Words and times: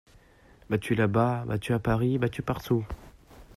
Battu 0.67 0.95
là-bas, 0.95 1.45
battu 1.45 1.73
à 1.75 1.79
Paris, 1.79 2.17
battu 2.17 2.41
partout. 2.41 2.83